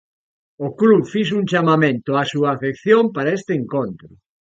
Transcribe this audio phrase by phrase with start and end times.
[0.65, 4.09] O club fixo un chamamento á súa afección para este encontro.